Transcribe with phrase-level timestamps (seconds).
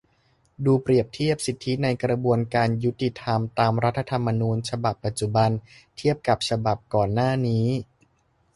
[0.65, 5.49] ดูเปรียบเทียบ สิทธิในกระบวนการยุติธรรม ตาม รัฐธรรมนูญ ฉบับปัจจุบัน
[5.97, 7.65] เทียบกับฉบับก่อนหน้านี้